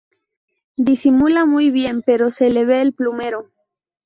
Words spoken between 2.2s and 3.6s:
se le ve el plumero